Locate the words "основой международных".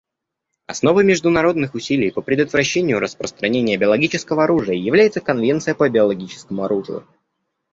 0.65-1.75